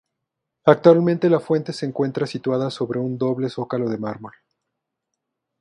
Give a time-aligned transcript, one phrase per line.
[0.65, 4.33] Actualmente la fuente se encuentra situada sobre un doble zócalo de mármol.